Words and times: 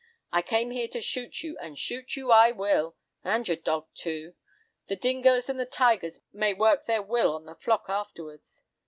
I 0.31 0.41
came 0.41 0.71
here 0.71 0.87
to 0.87 0.99
shoot 0.99 1.43
you, 1.43 1.59
and 1.59 1.77
shoot 1.77 2.15
you 2.15 2.31
I 2.31 2.49
will, 2.51 2.95
and 3.23 3.47
your 3.47 3.55
dog 3.57 3.85
too; 3.93 4.33
the 4.87 4.95
dingos 4.95 5.47
and 5.47 5.59
the 5.59 5.65
tigers 5.67 6.21
may 6.33 6.55
work 6.55 6.87
their 6.87 7.03
will 7.03 7.35
on 7.35 7.45
the 7.45 7.53
flock 7.53 7.85
afterwards. 7.87 8.63